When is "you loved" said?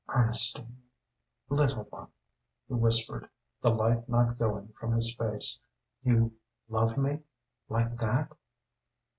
6.01-6.97